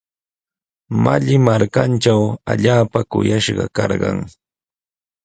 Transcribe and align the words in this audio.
Malli 1.03 1.35
markantraw 1.47 2.21
allaapa 2.51 2.99
kuyashqa 3.11 3.65
karqan. 3.77 4.17